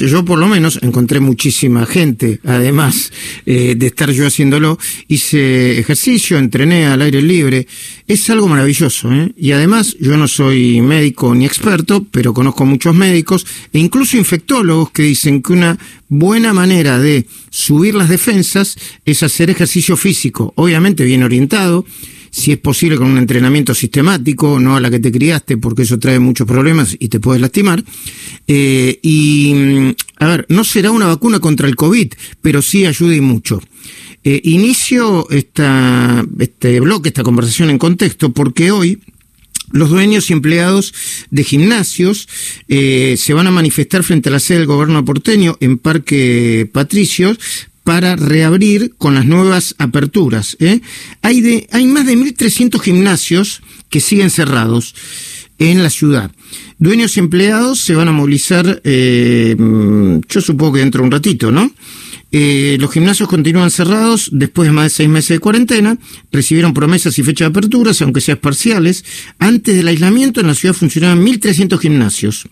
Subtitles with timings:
[0.00, 3.12] Yo por lo menos encontré muchísima gente, además
[3.46, 4.78] eh, de estar yo haciéndolo,
[5.08, 7.66] hice ejercicio, entrené al aire libre,
[8.06, 9.32] es algo maravilloso, ¿eh?
[9.36, 14.92] y además yo no soy médico ni experto, pero conozco muchos médicos e incluso infectólogos
[14.92, 15.76] que dicen que una
[16.08, 21.84] buena manera de subir las defensas es hacer ejercicio físico, obviamente bien orientado,
[22.30, 25.98] si es posible con un entrenamiento sistemático, no a la que te criaste, porque eso
[25.98, 27.82] trae muchos problemas y te puedes lastimar.
[28.46, 32.12] Eh, y, mm, a ver, no será una vacuna contra el COVID,
[32.42, 33.60] pero sí ayuda y mucho.
[34.24, 39.00] Eh, inicio esta, este bloque, esta conversación en contexto, porque hoy
[39.70, 40.94] los dueños y empleados
[41.30, 42.28] de gimnasios
[42.68, 47.38] eh, se van a manifestar frente a la sede del gobierno porteño en Parque Patricios
[47.88, 50.58] para reabrir con las nuevas aperturas.
[50.60, 50.82] ¿eh?
[51.22, 54.94] Hay, de, hay más de 1.300 gimnasios que siguen cerrados
[55.58, 56.30] en la ciudad.
[56.78, 59.56] Dueños y empleados se van a movilizar, eh,
[60.28, 61.72] yo supongo que dentro de un ratito, ¿no?
[62.30, 65.96] Eh, los gimnasios continúan cerrados después de más de seis meses de cuarentena,
[66.30, 69.02] recibieron promesas y fecha de aperturas, aunque sean parciales.
[69.38, 72.48] Antes del aislamiento en la ciudad funcionaban 1.300 gimnasios.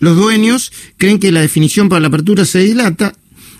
[0.00, 3.14] Los dueños creen que la definición para la apertura se dilata,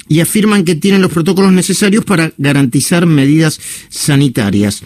[0.09, 4.83] y afirman que tienen los protocolos necesarios para garantizar medidas sanitarias.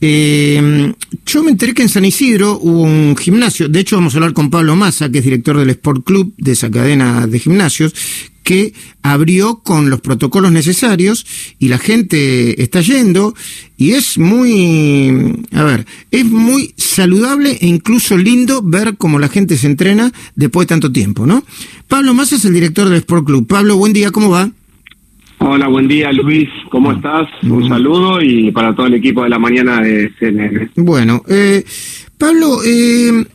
[0.00, 0.92] Eh,
[1.24, 4.34] yo me enteré que en San Isidro hubo un gimnasio, de hecho vamos a hablar
[4.34, 7.94] con Pablo Massa, que es director del Sport Club, de esa cadena de gimnasios,
[8.44, 11.26] que abrió con los protocolos necesarios
[11.58, 13.34] y la gente está yendo
[13.76, 19.56] y es muy, a ver, es muy saludable e incluso lindo ver cómo la gente
[19.56, 21.42] se entrena después de tanto tiempo, ¿no?
[21.88, 23.46] Pablo Massa es el director del Sport Club.
[23.48, 24.50] Pablo, buen día, ¿cómo va?
[25.38, 27.28] Hola, buen día Luis, ¿cómo estás?
[27.42, 30.70] Un saludo y para todo el equipo de la mañana de CNN.
[30.76, 31.64] Bueno, eh,
[32.16, 33.26] Pablo, eh,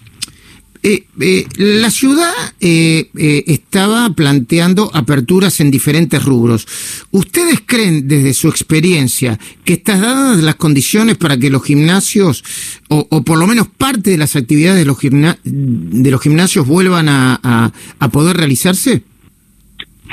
[0.90, 3.09] eh, eh, la ciudad eh,
[3.45, 6.68] estaba planteando aperturas en diferentes rubros.
[7.12, 12.44] ¿Ustedes creen, desde su experiencia, que están dadas las condiciones para que los gimnasios,
[12.88, 14.98] o, por lo menos parte de las actividades de los,
[15.44, 17.71] de los gimnasios, vuelvan a,
[18.11, 19.04] poder realizarse?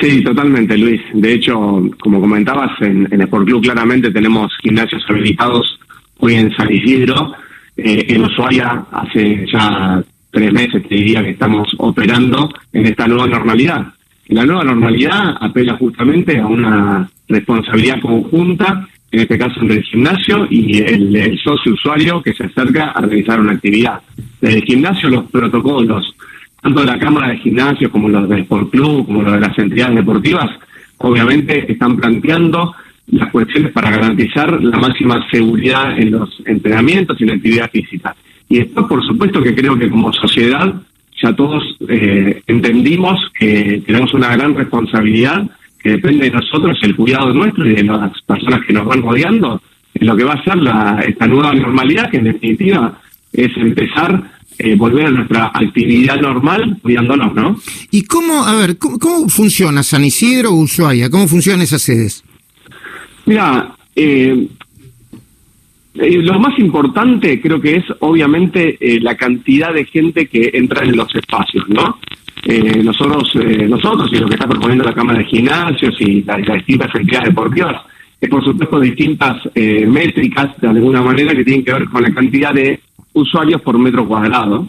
[0.00, 1.00] Sí, totalmente, Luis.
[1.14, 5.78] De hecho, como comentabas, en, en Sport Club claramente tenemos gimnasios habilitados
[6.18, 7.32] hoy en San Isidro.
[7.78, 10.04] en Ushuaia hace ya
[10.36, 13.86] tres meses, te diría que estamos operando en esta nueva normalidad.
[14.28, 20.46] la nueva normalidad apela justamente a una responsabilidad conjunta, en este caso entre el gimnasio
[20.50, 23.98] y el, socio usuario que se acerca a realizar una actividad.
[24.38, 26.14] Desde el gimnasio los protocolos,
[26.60, 29.58] tanto de la Cámara de Gimnasio como los del Sport Club, como los de las
[29.58, 30.50] entidades deportivas,
[30.98, 32.74] obviamente están planteando
[33.06, 38.14] las cuestiones para garantizar la máxima seguridad en los entrenamientos y en la actividad física.
[38.48, 40.74] Y después, por supuesto, que creo que como sociedad
[41.20, 45.48] ya todos eh, entendimos que tenemos una gran responsabilidad
[45.82, 49.60] que depende de nosotros, el cuidado nuestro y de las personas que nos van rodeando,
[49.94, 53.00] en lo que va a ser la, esta nueva normalidad, que en definitiva
[53.32, 57.60] es empezar eh, volver a nuestra actividad normal cuidándonos, ¿no?
[57.90, 61.10] ¿Y cómo, a ver, cómo, funciona San Isidro o Ushuaia?
[61.10, 62.24] ¿Cómo funcionan esas sedes?
[63.26, 64.48] Mira, eh,
[65.98, 70.84] eh, lo más importante creo que es obviamente eh, la cantidad de gente que entra
[70.84, 71.98] en los espacios, ¿no?
[72.44, 73.34] Eh, nosotros,
[73.68, 77.82] nosotros y lo que está proponiendo la Cámara de Gimnasios y las, distintas entidades deportivas,
[78.20, 82.54] es por supuesto distintas métricas de alguna manera que tienen que ver con la cantidad
[82.54, 82.78] de
[83.14, 84.68] usuarios por metro cuadrado,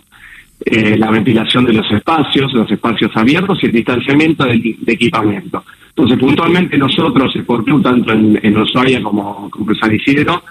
[0.66, 5.64] la ventilación de los espacios, los espacios abiertos y el distanciamiento de, equipamiento.
[5.90, 10.42] Entonces, puntualmente nosotros, por tanto en, en Ushuaia como, como San Isidro,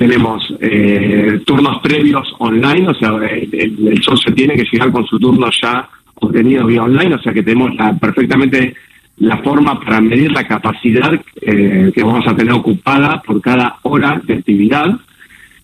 [0.00, 5.50] tenemos eh, turnos previos online, o sea, el, socio tiene que llegar con su turno
[5.60, 8.74] ya obtenido vía online, o sea que tenemos perfectamente
[9.18, 11.12] la forma para medir la capacidad
[11.42, 14.86] eh, que vamos a tener ocupada por cada hora de actividad.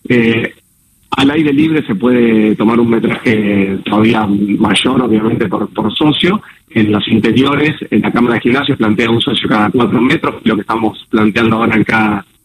[0.07, 0.53] Eh,
[1.09, 6.43] al aire libre se puede tomar un metraje todavía mayor, obviamente, por, por socio.
[6.69, 10.53] En los interiores, en la Cámara de Gimnasios plantea un socio cada cuatro metros, lo
[10.53, 11.85] que estamos planteando ahora en,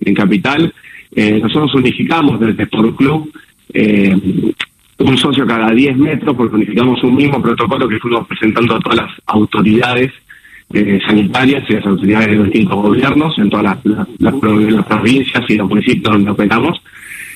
[0.09, 0.73] en Capital.
[1.15, 3.31] Eh, nosotros unificamos desde Sport Club
[3.75, 4.17] eh,
[4.99, 8.99] un socio cada 10 metros porque unificamos un mismo protocolo que fuimos presentando a todas
[8.99, 10.11] las autoridades
[10.73, 13.77] eh, sanitarias y las autoridades de los distintos gobiernos en todas
[14.19, 14.35] las,
[14.87, 16.81] provincias y los municipios donde operamos.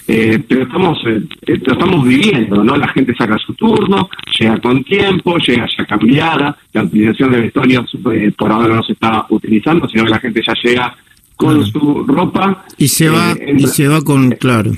[0.06, 0.98] pero estamos
[1.46, 2.76] estamos viviendo, ¿no?
[2.76, 4.08] La gente saca su turno,
[4.38, 7.90] llega con tiempo, llega ya cambiada, la utilización de vestuarios
[8.38, 10.94] por ahora no se está utilizando, sino que la gente ya llega
[11.36, 12.64] con su ropa.
[12.78, 14.72] Y se va, eh, y se va con, claro.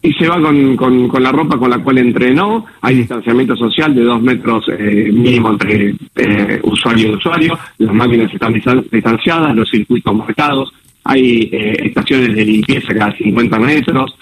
[0.00, 2.64] y se va con, con, la ropa con la cual entrenó.
[2.80, 7.58] Hay distanciamiento social de dos metros eh, mínimo entre eh, usuario y usuario.
[7.78, 10.72] Las máquinas están distanciadas, los circuitos marcados.
[11.04, 14.16] Hay eh, estaciones de limpieza cada 50 metros.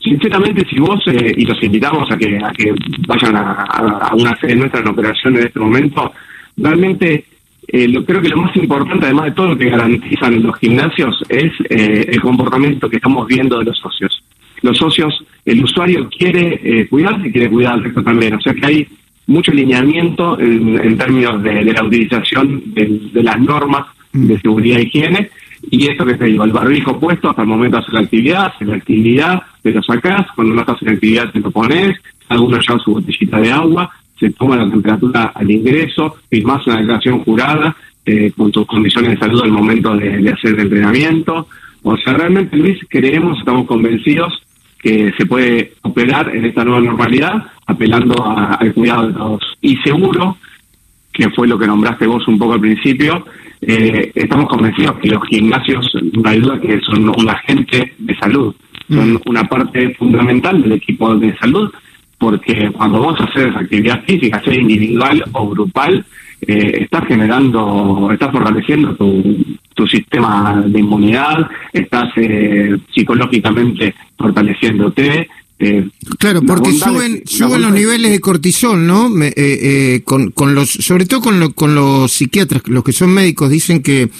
[0.00, 2.74] sinceramente, si vos, y los invitamos a que, a que
[3.08, 6.12] vayan a, una sede nuestra en operación en este momento,
[6.56, 7.24] realmente
[7.68, 11.52] lo, creo que lo más importante, además de todo lo que garantizan los gimnasios, es
[11.68, 14.22] el comportamiento que estamos viendo de los socios
[14.62, 15.14] los socios,
[15.44, 18.34] el usuario quiere eh, cuidarse y quiere cuidar al resto también.
[18.34, 18.88] O sea que hay
[19.26, 24.40] mucho alineamiento en, términos de, la utilización de, las normas de mm.
[24.40, 25.30] seguridad e higiene.
[25.70, 28.46] Y esto que te digo, el barbijo puesto hasta el momento de hacer la actividad,
[28.46, 31.98] hacer la actividad, te lo sacás, cuando no estás en actividad te lo pones,
[32.28, 37.24] algunos llevan su botellita de agua, se toma la temperatura al ingreso, firmás una declaración
[37.24, 41.48] jurada eh, con tus condiciones de salud al momento de, de hacer el entrenamiento.
[41.82, 44.42] O sea, realmente, Luis, creemos, estamos convencidos
[44.78, 49.42] que se puede operar en esta nueva normalidad apelando al cuidado de todos.
[49.60, 50.36] Y seguro,
[51.12, 53.24] que fue lo que nombraste vos un poco al principio,
[53.60, 58.54] eh, estamos convencidos que los gimnasios, no hay duda que son un agente de salud,
[58.88, 59.20] son mm.
[59.26, 61.72] una parte fundamental del equipo de salud,
[62.18, 66.04] porque cuando vos haces actividad física, sea individual o grupal,
[66.40, 75.28] eh, estás generando, estás fortaleciendo tu, tu sistema de inmunidad, estás eh, psicológicamente fortaleciéndote.
[75.58, 79.08] Eh, claro, porque suben, suben los niveles de cortisol, ¿no?
[79.22, 83.50] Eh, eh, con, con los, sobre todo con, con los psiquiatras, los que son médicos,
[83.50, 84.10] dicen que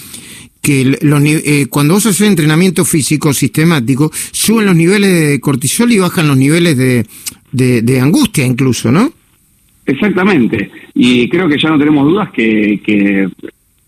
[0.67, 6.01] que los, eh, cuando vos haces entrenamiento físico sistemático, suben los niveles de cortisol y
[6.01, 7.07] bajan los niveles de,
[7.53, 9.11] de angustia incluso, ¿no?
[9.87, 10.71] Exactamente.
[10.95, 13.29] Y creo que ya no tenemos dudas que, que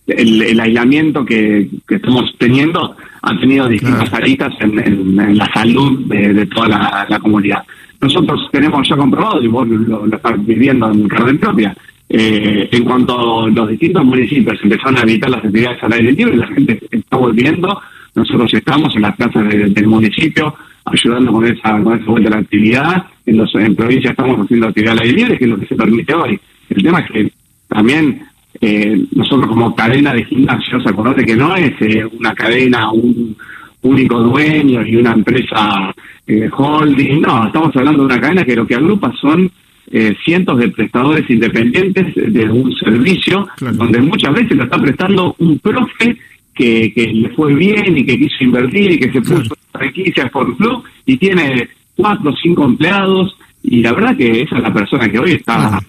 [0.06, 6.68] el, aislamiento que, estamos teniendo ha tenido distintas aristas en, la salud de, toda
[7.08, 7.64] la, comunidad.
[8.00, 11.76] Nosotros tenemos ya comprobado, y vos lo, estás viviendo en carne propia,
[12.08, 16.36] eh, en cuanto a los distintos municipios empezaron a evitar las actividades al aire libre,
[16.36, 17.78] la gente está volviendo,
[18.14, 20.54] nosotros estamos en las plazas del municipio
[20.92, 24.68] ayudando con esa, con esa vuelta a la actividad, en, los, en provincias estamos haciendo
[24.68, 26.40] actividad al aire libre, que es lo que se permite hoy.
[26.70, 27.32] El tema es que
[27.68, 28.22] también
[28.60, 33.36] eh, nosotros como cadena de gimnasios, acordate que no es eh, una cadena, un
[33.82, 35.94] único dueño y una empresa
[36.26, 39.50] eh, holding, no, estamos hablando de una cadena que lo que agrupa son
[39.90, 45.58] eh, cientos de prestadores independientes de un servicio donde muchas veces lo está prestando un
[45.60, 46.16] profe
[46.54, 50.56] que, que le fue bien y que quiso invertir y que se puso franquicias por
[50.56, 55.08] club y tiene cuatro o cinco empleados y la verdad que esa es la persona
[55.10, 55.80] que hoy está...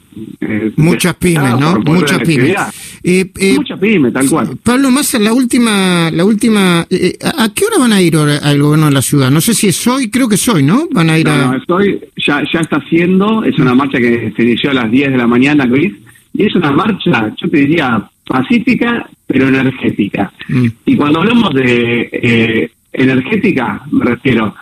[0.42, 1.80] Eh, Muchas pymes, ¿no?
[1.86, 2.58] Muchas pymes.
[3.04, 4.58] Eh, eh, Muchas pymes, tal cual.
[4.62, 8.88] Pablo Massa, la última, la última, eh, ¿a qué hora van a ir al gobierno
[8.88, 9.32] de la ciudad?
[9.32, 10.88] No sé si es hoy, creo que es hoy, ¿no?
[10.92, 11.58] Van a ir a...
[11.58, 15.12] No, hoy, ya, ya está haciendo, es una marcha que se inició a las 10
[15.12, 15.94] de la mañana, Luis,
[16.34, 20.34] y es una marcha, yo te diría, pacífica, pero energética.
[20.50, 20.68] Mm.
[20.86, 24.54] Y cuando hablamos de energética, me refiero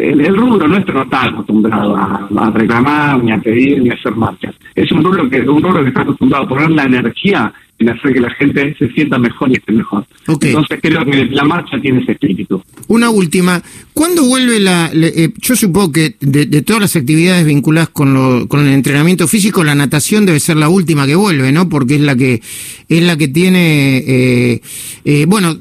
[0.00, 4.54] el, rubro nuestro no está acostumbrado a, reclamar, ni a pedir, ni a hacer marchas.
[4.74, 8.12] Es un rubro que un rubro que está acostumbrado a poner la energía en hacer
[8.12, 10.04] que la gente se sienta mejor y esté mejor.
[10.26, 12.62] Entonces creo que la marcha tiene ese espíritu.
[12.88, 13.62] Una última,
[13.94, 14.90] ¿cuándo vuelve la...
[14.92, 19.64] Eh, yo supongo que de, todas las actividades vinculadas con, lo, con el entrenamiento físico,
[19.64, 21.70] la natación debe ser la última que vuelve, ¿no?
[21.70, 22.42] Porque es la que
[22.90, 24.60] es la que tiene, eh,
[25.04, 25.56] eh, bueno,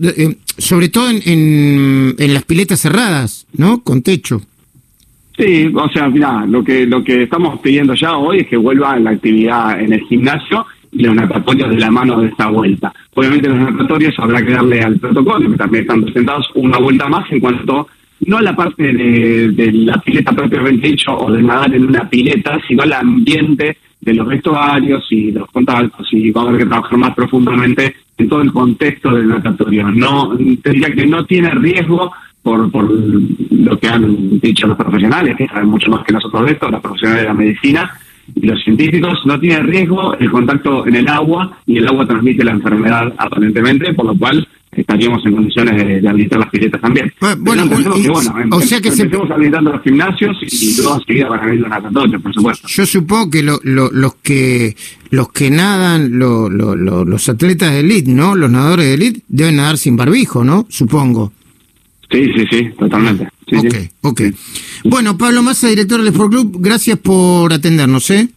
[0.59, 3.81] sobre todo en, en, las piletas cerradas, ¿no?
[3.81, 4.41] Con techo.
[5.37, 8.99] Sí, o sea, mira, lo que lo que estamos pidiendo ya hoy es que vuelva
[8.99, 12.91] la actividad en el gimnasio y los natatorios de la mano de esta vuelta.
[13.13, 17.31] Obviamente los natatorios habrá que darle al protocolo, que también están presentados, una vuelta más
[17.31, 17.87] en cuanto
[18.25, 22.09] no a la parte de, de la pileta propiamente dicho o de nadar en una
[22.09, 26.65] pileta, sino al ambiente de los vestuarios y los contactos y va a haber que
[26.65, 29.89] trabajar más profundamente en todo el contexto del natatorio.
[29.89, 32.11] No, te diría que no tiene riesgo
[32.43, 36.51] por, por lo que han dicho los profesionales, que saben mucho más que nosotros de
[36.51, 37.91] esto, los profesionales de la medicina,
[38.35, 42.43] y los científicos no tiene riesgo el contacto en el agua y el agua transmite
[42.43, 44.47] la enfermedad aparentemente, por lo cual
[44.81, 47.11] estaríamos en condiciones de, habilitar las piletas también.
[47.39, 47.69] Bueno,
[48.51, 52.21] o sea que estamos habilitando los gimnasios y, luego enseguida van a abrir los natatorios,
[52.21, 52.67] por supuesto.
[52.67, 54.75] Yo supongo que lo, los que
[55.11, 58.35] los que nadan, los atletas de elite, ¿no?
[58.35, 60.67] Los nadadores de elite deben nadar sin barbijo, ¿no?
[60.69, 61.33] Supongo.
[62.11, 63.29] Sí, sí, sí, totalmente.
[63.47, 64.21] Sí, ok, ok.
[64.85, 68.29] Bueno, Pablo Massa, director del Sport Club, gracias por atendernos, ¿eh?